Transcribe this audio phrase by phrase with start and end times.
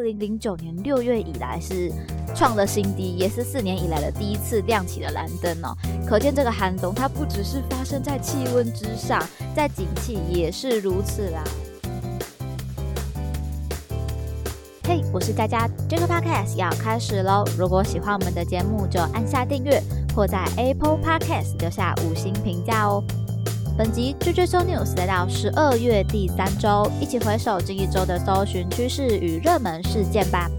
[0.00, 1.92] 二零零九年六月以来是
[2.34, 5.76] 创了新低，也是四年以来的第一次亮起了蓝灯哦。
[6.08, 9.22] 可见这个寒冬它不只是发生在气温之上，
[9.54, 11.44] 在景气也是如此啦。
[14.84, 17.44] 嘿，我是佳佳，这个 podcast 要开始喽。
[17.58, 19.82] 如果喜欢我们的节目，就按下订阅，
[20.16, 23.04] 或在 Apple Podcast 留下五星评价哦。
[23.80, 30.50] 本集最最搜 news 来到十二月第三周，一起回首这一周的搜寻趋势与热门事件吧。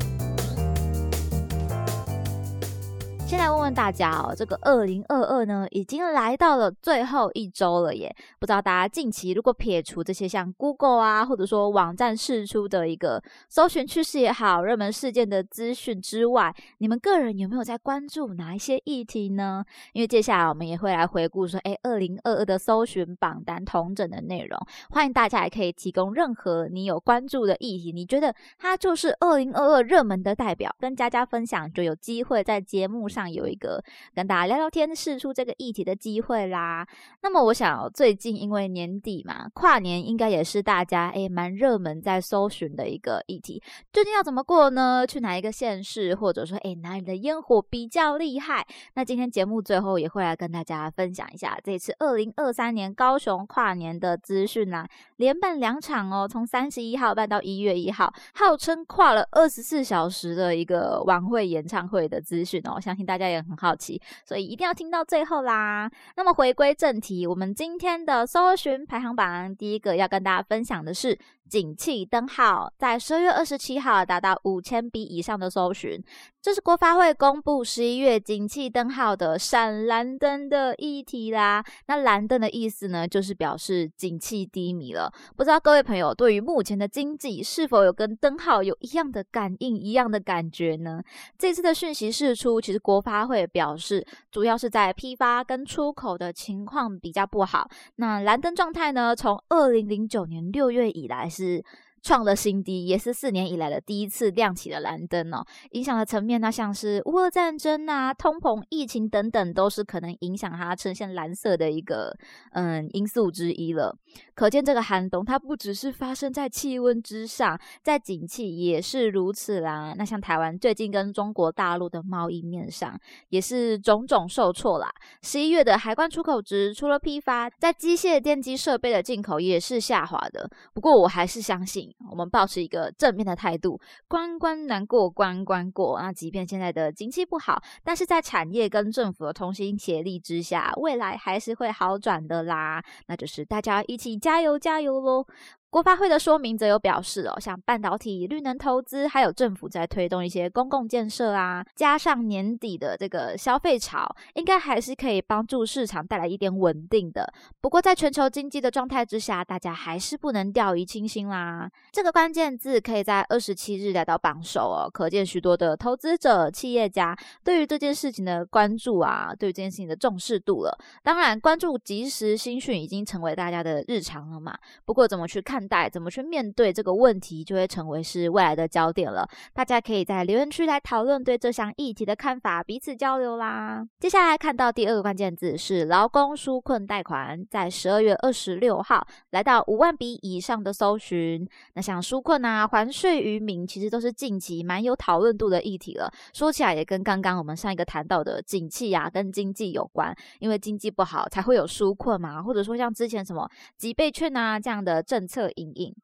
[3.41, 8.15] 再问问大家哦，这个二零二二呢，已经来到了最后一周了耶。
[8.37, 13.19] 不知道大家近期如果撇除这些像 Google 啊，或者说网站释出的一个
[13.49, 19.65] 搜寻趋势也好、热门事件的资讯之外，你们个人有没有在关注哪一些议题呢？
[19.93, 24.59] 因为接下来我们也会来回顾说，哎，二零二二的搜寻榜单同整的内容。
[24.91, 33.30] 欢迎大家也可以提供任何你有关注的议题，你觉得它就是二零二二热门的代表，跟佳佳分享，就有机会在节目上。
[33.33, 36.87] 有一个跟大家聊聊天、试出这个议题的机会啦。
[37.21, 43.61] 那么，我想最近因为年底嘛，跨年应该也是大家诶蛮热门在搜寻的一个议题。
[43.91, 45.05] 究竟要怎么过呢？
[45.07, 48.65] 去哪一个县市，或者说诶哪里的烟火比较厉害？
[48.95, 54.87] 那今天节目最后也会来跟大家分享一下这次二零二三年高雄跨年的资讯啦。
[55.17, 65.87] 连办两场哦，从三十一号办到一月一号，号称跨了二十四小时的一个晚会演唱会的资讯哦，相信大家大家也很好奇，所以一定要听到最后啦。
[66.17, 71.19] 那么回归正题，我们今天的搜寻排行榜第一个要跟大家分享的是。
[71.51, 76.01] 景气灯号在十二月二十七号达到五千笔以上的搜寻，
[76.41, 81.61] 这是国发会公布十一月景气灯号的闪蓝灯的议题啦。
[81.87, 85.11] 那蓝灯的意思呢，就是表示景气低迷了。
[85.35, 91.03] 不知道各位朋友对于目前的经济是否有跟灯号有一样的感应、一样的感觉呢？
[91.37, 97.69] 这次的讯息释出，其实国发他会表示，主要是在批发跟出口的情况比较不好。
[97.97, 101.63] 那蓝灯状态呢，从二零零九年六月以来是。
[102.03, 105.45] 创了新低，也是四年以来的第一次亮起的蓝灯哦。
[105.71, 112.11] 影响的层面呢，像是乌俄战争啊、通膨、疫情等等，都是可能影响它呈现蓝色的一个
[112.53, 113.95] 嗯因素之一了。
[114.33, 119.93] 可见这个寒冬它不只是发生在气温之上，在景气也是如此啦。
[119.95, 124.89] 那像台湾最近跟中国大陆的贸易面上，也是种种受挫啦。
[125.21, 130.49] 十一月的海关出口值，除了批发，在机械电机设备的进口也是下滑的。
[130.73, 131.90] 不过我还是相信。
[132.09, 135.99] 我们保持一个正面的态度，关关难过关关过。
[136.01, 142.83] 那即便现在的经济不好，但是在产业跟政府的同心协力之下，未来还是会好转的啦。
[143.07, 145.25] 那就是大家一起加油加油喽！
[145.71, 157.33] 国发会的说明则有表示哦，像半导体、绿能投资，还有政府在推动一些公共建设啊，加上年底的这个消费潮，应该还是可以帮助市场带来一点稳定的。
[157.61, 161.71] 不过，在全球经济的状态之下，大家还是不能掉以轻心啦。
[161.93, 170.77] 这个关键字可以在二十七日来到榜首哦，可见许多的投资者、企业家对于这件事情的关注啊，对这件事情的重视度了。
[171.01, 174.53] 当然，关注即时新讯已经成为大家的日常了嘛。
[174.83, 175.60] 不过，怎么去看？
[175.67, 179.27] 待怎么去面对这个问题，就会成为是未来的焦点了。
[179.53, 183.85] 大家可以在留言区来讨论对这项议题的看法，彼此交流啦。
[183.99, 191.47] 接下来看到第二个关键字是劳工纾困贷款，在十二月二十六号来到五万笔以上的搜寻。
[191.73, 196.11] 那像纾困啊、还税于民，其实都是近期蛮有讨论度的议题了。
[196.33, 205.50] 说起来也跟刚刚我们上一个谈到的景气啊，跟经济有关，因为经济不好才会有纾困嘛，或者说像之前什么几倍券啊这样的政策。
[205.55, 205.95] 影影。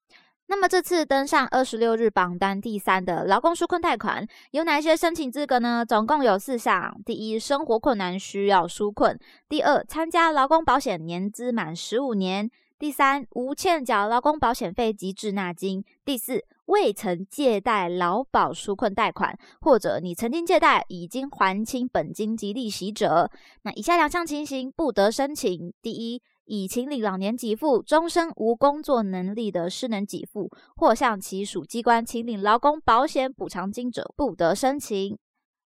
[0.49, 5.85] 那么这次登上二十六日榜单第三的劳工纾困贷款有哪些申请资格呢？
[5.85, 9.17] 总共有四项：第一，生活困难需要纾困；
[9.49, 12.47] 第二，参加劳工保险年资满十五年；
[12.79, 23.29] 第三，无欠缴劳工保险费及滞纳金；第四，未曾借贷劳保纾困贷款，或者你曾经借贷已经还清本金及利息者。
[23.63, 26.21] 那以下两项情形不得申请：第一。
[26.47, 35.17] 已请领老年给付、终身无工作能力的失能给付，或向其属机关请领劳工保险补偿金者，不得申请。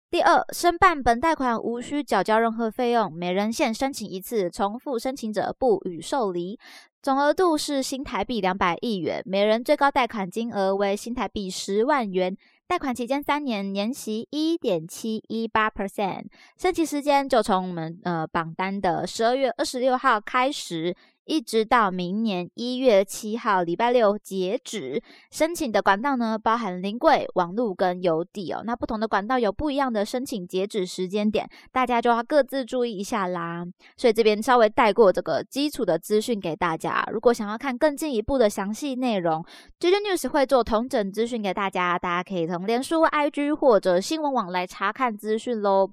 [0.09, 6.57] 第二，申办本贷款无需缴交任何费用，每人限申请一次，重复申请者不予受理。
[7.01, 12.37] 总额度是新台币两百亿元，每人最高贷款金额为新台币十万元。
[12.67, 16.25] 贷款期间三年，年息一点七一八 percent，
[16.57, 20.93] 申请时间就从我们呃榜单的十二月二十六号开始。
[21.27, 25.01] 一直到明年一月七号礼拜六截止。
[25.29, 28.63] 申请的管道呢，包含临柜、网路跟邮递哦。
[28.65, 33.65] 那不同的管道有不一样的申请截止时间点，大家就要各自注意一下啦。
[33.97, 37.07] 所以这边稍微带过这个基础的资讯给大家。
[37.11, 39.45] 如果想要看更进一步的详细内容
[39.79, 45.91] ，JJ News 会做同整资讯给大家，大家可以从脸书、IG 或者新闻网来查看资讯喽。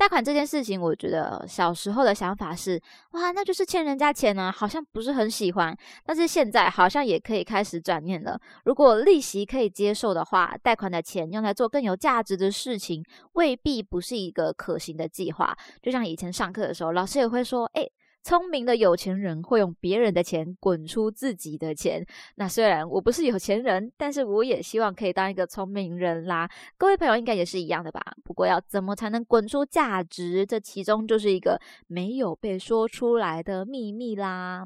[0.00, 2.80] 贷款这件事情，我觉得小时候的想法是，
[3.10, 5.76] 哇，那就是欠人家钱呢，好像不是很喜欢。
[6.06, 8.40] 但是现在好像也可以开始转念了。
[8.64, 13.04] 如果利息可以接受的话，贷款的钱用来做更有价值的事情，
[13.34, 15.54] 未必不是一个可行的计划。
[15.82, 17.86] 就像以前上课的时候，老师也会说，哎。
[18.22, 22.04] 聪明的有钱人会用别人的钱滚出自己的钱。
[22.36, 26.48] 那虽然我不是有钱人，但是我也希望可以当一个聪明人啦。
[26.76, 28.00] 各位朋友应该也是一样的吧？
[28.22, 30.44] 不过要怎么才能滚出价值？
[30.44, 34.64] 这其中就是一个没有被说出来的秘密啦。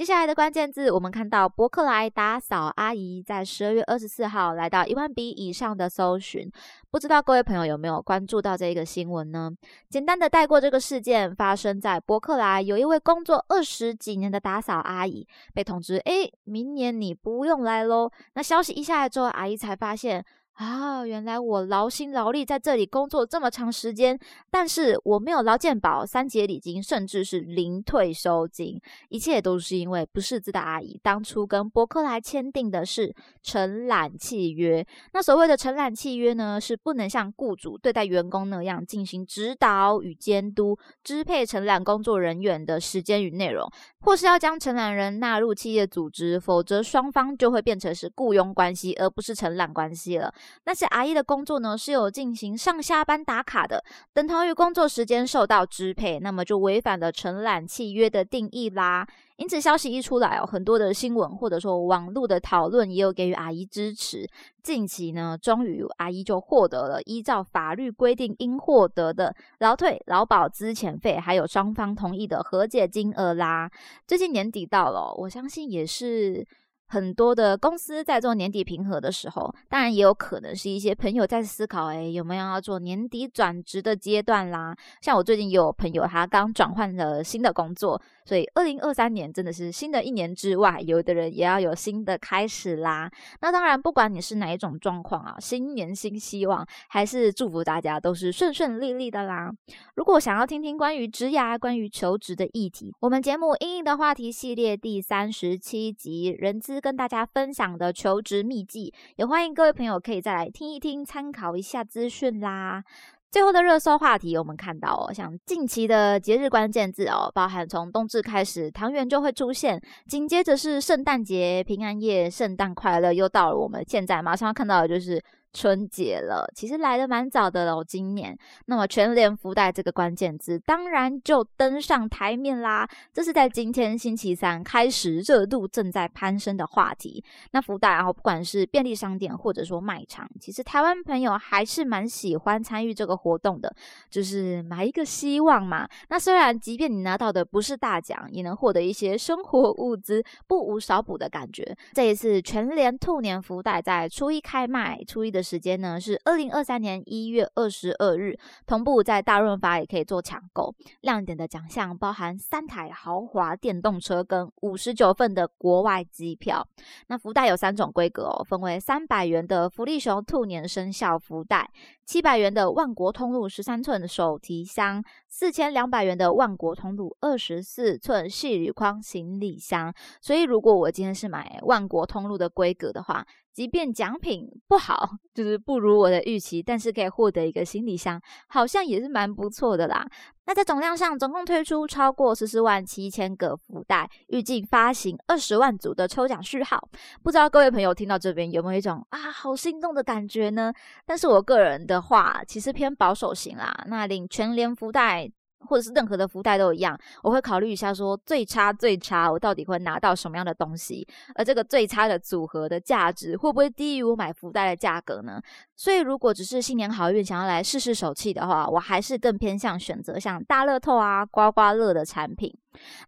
[0.00, 6.50] 接下来的关键字，我们看到伯克莱打扫阿姨在十二月二十四号来到一万笔以上的搜寻，
[6.90, 9.50] 不知道各位朋友有没有关注到这一个新闻呢？
[9.90, 18.10] 简单的带过这个事件，发生在伯克莱，有一位工作二十几年的打扫阿姨被通知，哎，明年你不用来喽。
[18.32, 20.24] 那消息一下来之后，阿姨才发现。
[20.60, 24.18] 啊，原来我劳心劳力在这里工作这么长时间，
[24.50, 28.78] 但是我没有劳健保、三节礼金，甚至是零退休金，
[29.08, 34.86] 一切都是因为不识字的阿姨当初跟伯克莱签订的是承揽契约。
[35.14, 43.66] 那所谓的承揽契约呢，是不能像雇主对待员工那样进行指导与监督，支配承揽工作人员的时间与内容，
[44.00, 50.30] 或是要将承揽人纳入企业组织，否则双方就会变成是雇佣关系，而不是承揽关系了。
[50.64, 53.82] 那些阿姨的工作呢，是有进行上下班打卡的，
[54.12, 59.06] 等同于工作时间受到支配，那么就违反了承揽契约的定义啦。
[59.36, 64.28] 因此，消息一出来哦，很多的新闻或者说网络的讨论也有给予阿姨支持。
[64.62, 73.70] 近期呢，终于阿姨就获得了依照法律规定应获得的劳退、劳保资遣费，还有双方同意的和解金额啦。
[74.06, 76.46] 最近年底到了，我相信也是。
[76.90, 84.76] 很多的公司在做年底评核的时候，当然也有可能是一些朋友在思考，哎，有没有要做年底转职的阶段啦？
[85.00, 88.02] 像我最近有朋友，他刚转换了新的工作。
[88.24, 93.10] 所以，二零二三年真的是新的一年之外，有的人也要有新的开始啦。
[93.40, 99.50] 那当然，不管你是哪一种状况啊，新年新希望，还是祝福大家都是顺顺利利的啦。
[99.96, 112.82] 如果想要听听关于职涯、关于求职的议题，我们节目《英英的话题》系列第三十七集，人资跟大家分享的求职秘籍，也欢迎各位朋友可以再来听一听，参考一下资讯啦。
[113.30, 125.22] 最后的热搜话题，我们看到哦，像近期的节日关键字哦，包含从冬至开始，汤圆就会出现，紧接着是圣诞节、平安夜、圣诞快乐，又到了我们现在马上要看到的就是。
[125.52, 127.82] 春节了，其实来的蛮早的喽。
[127.82, 128.36] 今年，
[128.66, 132.88] 那么全联福袋这个关键字当然就登上台面啦。
[133.12, 137.24] 这是在今天星期三开始热度正在攀升的话题。
[137.50, 143.74] 那福袋啊，不管是便利商店或者说卖场，其实台湾朋友还是蛮喜欢参与这个活动的，
[144.08, 145.88] 就是买一个希望嘛。
[146.10, 151.76] 那虽然即便你拿到的不是大奖，也能获得一些生活物资，不无少补的感觉。
[151.92, 155.39] 这一次全联兔年福袋在初一开卖，初一的。
[155.42, 160.74] 时间呢是二零二三年一月二十二日，同步在大润发也可以做抢购。
[161.00, 166.66] 亮点的奖项包含三台豪华电动车跟五十九份的国外机票。
[167.08, 171.70] 那福袋有三种规格哦，分为三百元的福利熊兔年生肖福袋。
[172.04, 179.94] 七百元的万国通路十三寸手提箱，四千两百元的万国通路二十四寸细铝框行李箱。
[180.20, 190.06] 所以，如果我今天是买万国通路的规格的话，即便奖品不好，就是不如我的预期，但是可以获得一个行李箱，好像也是蛮不错的啦。
[190.46, 196.88] 那在总量上，总共推出超过十四万七千个福袋，预计发行二十万组的抽奖序号。
[197.22, 200.72] 不知道各位朋友听到这边有没有一种啊好心动的感觉呢？
[201.04, 203.84] 但是我个人的话，其实偏保守型啦。
[203.86, 205.30] 那领全联福袋。
[205.68, 211.06] 或者是任何的福袋都一样，我会考虑一下，说最差最差，我到底会拿到什么样的东西？
[211.34, 215.40] 而这个最差的组合的价值会不会低于我买福袋的价格呢？
[215.76, 222.54] 所以，如果只是新年好运，想要来试试手气的话，我还是更偏向选择像大乐透啊、刮刮乐的产品。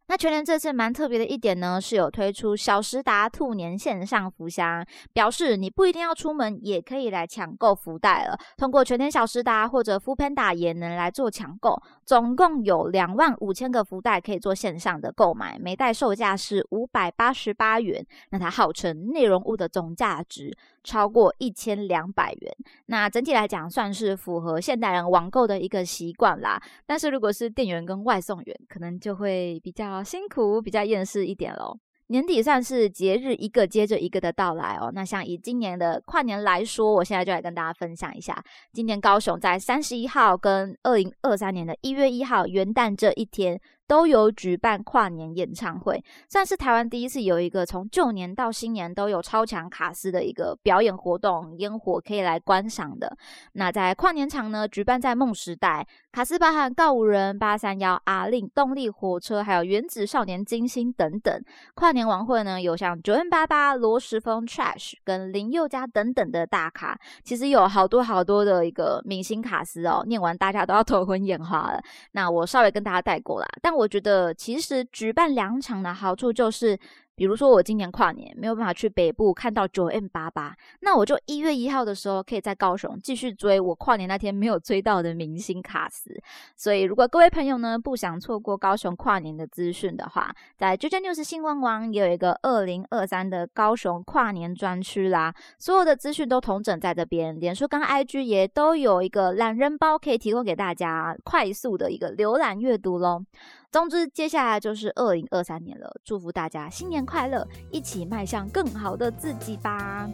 [0.07, 8.39] 那全联这次蛮特别的一点呢，是有推出小时达兔年线上福箱，表示你不一定要出门，也可以来抢购福袋了。
[8.57, 18.05] 通过全联小时达或者福 Panda 也能来做抢购，总共有两万五千个福袋可以做线上的购买，每袋售价是五百八十八元。
[18.31, 20.57] 那它号称内容物的总价值。
[20.85, 22.53] 超过一千两百元，
[22.87, 26.61] 那整体来讲算是符合现代人网购的一个习惯啦。
[26.85, 31.79] 但是如果是店员跟外送员，可能就会比较辛苦、比较厌世一点喽。
[32.09, 34.91] 年底算是节日一个接着一个的到来哦。
[34.93, 38.43] 那像以今年的跨年来说，我现在就来跟大家分享一下，
[38.73, 43.59] 今年高雄在三十一号跟二零二三年的一月一号元旦这一天。
[43.93, 53.15] 都有举办跨年演唱会，算是台湾第一次有一个从旧年到新年都有超强卡司的一个表演活动，烟火可以来观赏的。
[53.53, 61.45] 那在跨年场呢，举办在梦时代，卡司包含告五人、八三幺、阿令、动力火车，还有原子少年、金星等等。
[61.75, 70.03] 跨年晚会呢，有像九 N 八八、罗时峰、Trash 跟林宥嘉等等的大咖，其实有好多好多的一个明星卡司哦。
[70.07, 71.83] 念完大家都要头昏眼花了。
[72.13, 73.82] 那我稍微跟大家带过啦，但我。
[73.83, 76.79] 我觉得其实举办两场的好处就是。
[77.23, 86.11] 比如说我今年跨年没有办法去北部看到九 M 八八，那我就一月一号的时候可以在高雄继续追我跨年那天没有追到的明星卡司。
[86.57, 97.39] 所以如果各位朋友呢不想错过高雄跨年的资讯的话，在 JJ News 新闻网也有一个二零二三的高雄跨年专区啦，所有的资讯都同整在这边。
[97.39, 103.23] 脸书跟 IG 也都有一个懒人包可以提供给大家快速的一个浏览阅读喽。
[103.71, 110.09] 总之，接下来就是二零二三年了，祝福大家新年快快乐，一起迈向更好的自己吧！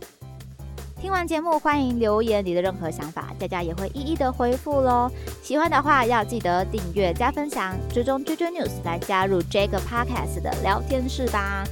[1.01, 5.09] 听完节目，欢迎留言你的任何想法，佳佳也会一一的回复喽。
[5.41, 11.63] 喜欢的话，要记得订阅加分享，追踪 JJ News 来加入这个 Podcast 的聊天室吧。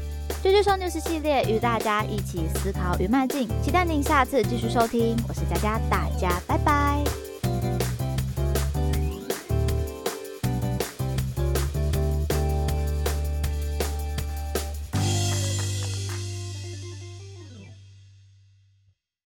[0.44, 5.16] JJ 说 News 系列与大家一起思考与迈进，期待您下次继续收听。
[5.28, 7.25] 我是佳佳，大家拜拜。